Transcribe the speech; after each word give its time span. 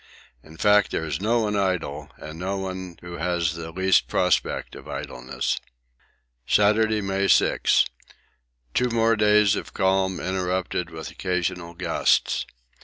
In 0.43 0.57
fact 0.57 0.89
there 0.89 1.05
is 1.05 1.21
no 1.21 1.41
one 1.41 1.55
idle, 1.55 2.09
and 2.17 2.39
no 2.39 2.57
one 2.57 2.97
who 3.01 3.17
has 3.17 3.53
the 3.53 3.69
least 3.69 4.07
prospect 4.07 4.73
of 4.75 4.87
idleness. 4.87 5.61
Saturday, 6.47 7.01
May 7.01 7.27
6. 7.27 7.85
Two 8.73 8.89
more 8.89 9.15
days 9.15 9.55
of 9.55 9.75
calm, 9.75 10.19
interrupted 10.19 10.89
with 10.89 11.11
occasional 11.11 11.75
gusts. 11.75 12.47